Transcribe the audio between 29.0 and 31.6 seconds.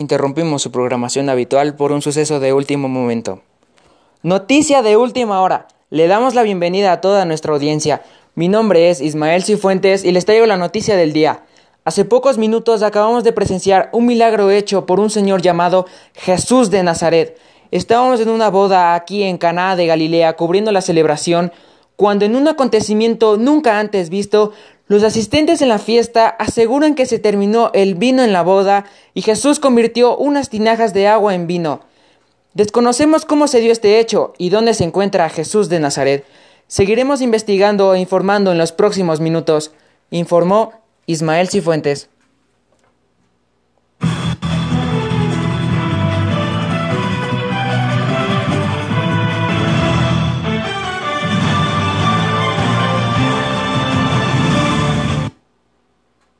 y Jesús convirtió unas tinajas de agua en